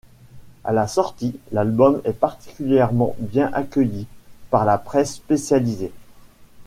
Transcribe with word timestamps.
À 0.63 0.73
sa 0.73 0.87
sortie, 0.87 1.39
l'album 1.51 2.01
est 2.05 2.13
particulièrement 2.17 3.15
bien 3.19 3.51
accueilli 3.53 4.07
par 4.49 4.65
la 4.65 4.79
presse 4.79 5.13
spécialisée. 5.13 5.91